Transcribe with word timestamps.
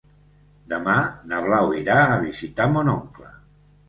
Demà 0.71 0.95
na 1.31 1.41
Blau 1.47 1.69
irà 1.79 1.97
a 2.05 2.15
visitar 2.23 2.67
mon 2.73 2.91
oncle. 2.95 3.29